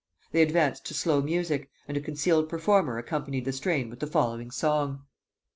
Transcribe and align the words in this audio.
They 0.31 0.41
advanced 0.41 0.87
to 0.87 0.95
slow 0.95 1.21
music, 1.21 1.69
and 1.87 1.95
a 1.95 2.01
concealed 2.01 2.49
performer 2.49 2.97
accompanied 2.97 3.45
the 3.45 3.53
strain 3.53 3.87
with 3.91 3.99
the 3.99 4.07
following 4.07 4.49
song. 4.49 5.05